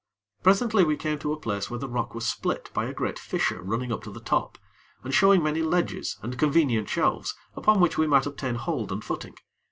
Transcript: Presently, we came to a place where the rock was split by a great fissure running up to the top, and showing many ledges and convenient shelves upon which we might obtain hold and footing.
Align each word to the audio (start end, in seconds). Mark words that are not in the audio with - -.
Presently, 0.41 0.83
we 0.83 0.97
came 0.97 1.19
to 1.19 1.31
a 1.31 1.39
place 1.39 1.69
where 1.69 1.77
the 1.77 1.87
rock 1.87 2.15
was 2.15 2.25
split 2.27 2.71
by 2.73 2.85
a 2.85 2.91
great 2.91 3.19
fissure 3.19 3.61
running 3.61 3.91
up 3.91 4.01
to 4.05 4.09
the 4.11 4.19
top, 4.19 4.57
and 5.03 5.13
showing 5.13 5.43
many 5.43 5.61
ledges 5.61 6.17
and 6.23 6.39
convenient 6.39 6.89
shelves 6.89 7.35
upon 7.55 7.79
which 7.79 7.99
we 7.99 8.07
might 8.07 8.25
obtain 8.25 8.55
hold 8.55 8.91
and 8.91 9.03
footing. 9.03 9.35